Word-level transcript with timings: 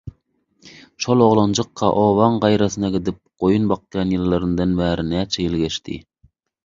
şol 1.05 1.21
oglanjykka 1.25 1.89
obaň 2.03 2.39
gaýrasyna 2.45 2.91
gidip 2.95 3.21
goýun 3.45 3.67
bakýan 3.73 4.15
ýyllaryndan 4.17 4.75
bäri 4.81 5.07
näçe 5.11 5.43
ýyl 5.45 5.59
geçdi. 5.67 6.01